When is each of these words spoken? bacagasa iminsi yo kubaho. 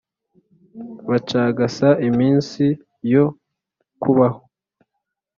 bacagasa 1.09 1.87
iminsi 2.07 2.63
yo 3.13 3.25
kubaho. 4.01 4.39